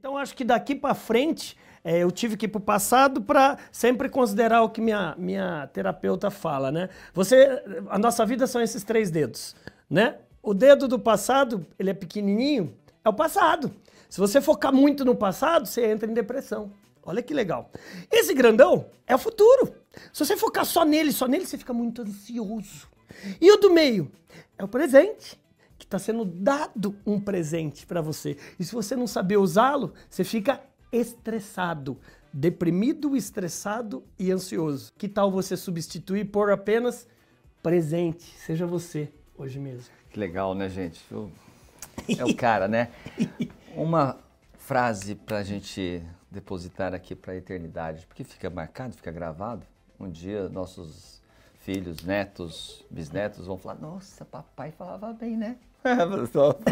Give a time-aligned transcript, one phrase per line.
[0.00, 3.58] Então acho que daqui para frente é, eu tive que ir para o passado para
[3.70, 6.88] sempre considerar o que minha, minha terapeuta fala, né?
[7.12, 9.54] Você, a nossa vida são esses três dedos,
[9.90, 10.16] né?
[10.42, 12.74] O dedo do passado, ele é pequenininho,
[13.04, 13.70] é o passado.
[14.08, 16.72] Se você focar muito no passado, você entra em depressão.
[17.02, 17.70] Olha que legal.
[18.10, 19.74] Esse grandão é o futuro.
[20.14, 22.88] Se você focar só nele, só nele, você fica muito ansioso.
[23.38, 24.10] E o do meio
[24.56, 25.38] é o presente,
[25.80, 28.36] que está sendo dado um presente para você.
[28.58, 30.60] E se você não saber usá-lo, você fica
[30.92, 31.98] estressado,
[32.30, 34.92] deprimido, estressado e ansioso.
[34.98, 37.08] Que tal você substituir por apenas
[37.62, 38.22] presente?
[38.36, 39.86] Seja você hoje mesmo.
[40.10, 41.00] Que legal, né, gente?
[42.18, 42.90] É o cara, né?
[43.74, 44.18] Uma
[44.58, 49.66] frase para a gente depositar aqui para a eternidade, porque fica marcado, fica gravado.
[49.98, 51.19] Um dia nossos
[51.60, 55.56] filhos, netos, bisnetos vão falar: Nossa, papai falava bem, né?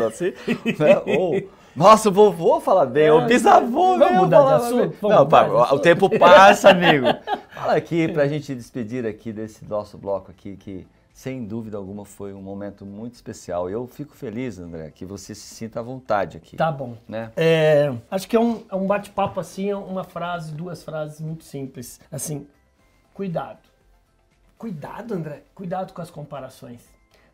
[0.06, 0.34] assim,
[0.79, 1.02] né?
[1.16, 4.96] Ou, nossa, o vovô fala bem, é, o bisavô, Vamos mudar de assunto?
[5.01, 7.07] Não, mudar o tempo passa, amigo.
[7.54, 12.04] Fala aqui para a gente despedir aqui desse nosso bloco aqui que sem dúvida alguma
[12.04, 13.68] foi um momento muito especial.
[13.70, 16.57] Eu fico feliz, André, que você se sinta à vontade aqui.
[16.57, 16.96] Tá bom.
[17.09, 17.32] Né?
[17.37, 21.45] É, acho que é um, é um bate-papo assim, é uma frase, duas frases muito
[21.45, 22.01] simples.
[22.13, 22.46] Assim,
[23.15, 23.59] cuidado.
[24.59, 25.45] Cuidado, André.
[25.54, 26.80] Cuidado com as comparações.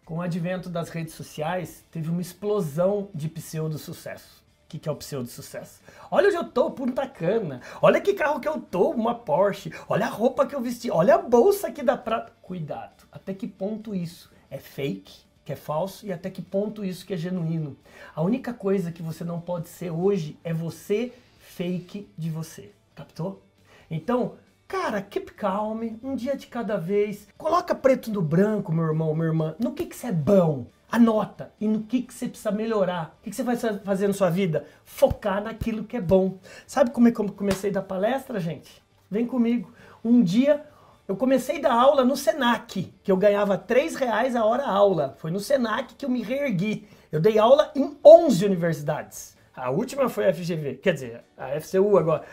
[0.04, 4.44] Com o advento das redes sociais, teve uma explosão de pseudo-sucesso.
[4.66, 5.80] O que, que é o pseudo-sucesso?
[6.10, 7.62] Olha onde eu tô, Punta Cana.
[7.80, 9.72] Olha que carro que eu tô, uma Porsche.
[9.88, 10.90] Olha a roupa que eu vesti.
[10.90, 12.30] Olha a bolsa aqui da prata.
[12.42, 13.06] Cuidado.
[13.10, 17.14] Até que ponto isso é fake, que é falso, e até que ponto isso que
[17.14, 17.74] é genuíno.
[18.14, 22.70] A única coisa que você não pode ser hoje é você fake de você.
[22.94, 23.42] Captou?
[23.90, 24.34] Então,
[24.74, 27.28] Cara, keep calm, um dia de cada vez.
[27.38, 29.54] Coloca preto no branco, meu irmão, minha irmã.
[29.56, 30.66] No que, que você é bom?
[30.90, 31.52] Anota.
[31.60, 33.16] E no que, que você precisa melhorar?
[33.20, 34.66] O que, que você vai fazer na sua vida?
[34.84, 36.38] Focar naquilo que é bom.
[36.66, 38.82] Sabe como é que eu comecei da palestra, gente?
[39.08, 39.72] Vem comigo.
[40.04, 40.66] Um dia
[41.06, 45.14] eu comecei da aula no Senac, que eu ganhava 3 reais a hora aula.
[45.18, 46.88] Foi no Senac que eu me reergui.
[47.12, 49.36] Eu dei aula em 11 universidades.
[49.54, 52.24] A última foi a FGV, quer dizer, a FCU agora.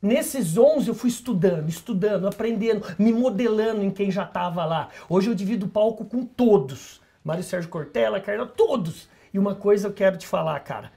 [0.00, 4.90] Nesses 11 eu fui estudando, estudando, aprendendo, me modelando em quem já estava lá.
[5.08, 7.00] Hoje eu divido o palco com todos.
[7.24, 9.08] Mário Sérgio Cortella, Carla, todos.
[9.34, 10.92] E uma coisa eu quero te falar, cara.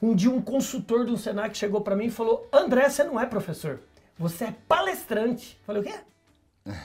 [0.00, 3.26] Um dia um consultor do Senac chegou para mim e falou: André, você não é
[3.26, 3.80] professor,
[4.18, 5.58] você é palestrante.
[5.60, 5.94] Eu falei: o quê?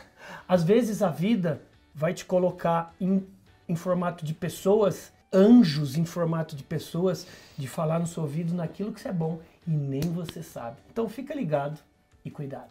[0.48, 1.62] Às vezes a vida
[1.96, 3.26] vai te colocar em,
[3.68, 7.26] em formato de pessoas, anjos em formato de pessoas,
[7.58, 10.78] de falar no seu ouvido naquilo que você é bom e nem você sabe.
[10.92, 11.80] Então fica ligado
[12.24, 12.70] e cuidado.